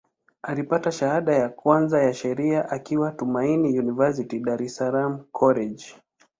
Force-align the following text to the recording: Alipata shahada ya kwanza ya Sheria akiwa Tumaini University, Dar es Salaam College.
Alipata 0.41 0.91
shahada 0.91 1.35
ya 1.35 1.49
kwanza 1.49 2.03
ya 2.03 2.13
Sheria 2.13 2.69
akiwa 2.69 3.11
Tumaini 3.11 3.79
University, 3.79 4.39
Dar 4.39 4.63
es 4.63 4.75
Salaam 4.75 5.19
College. 5.31 5.95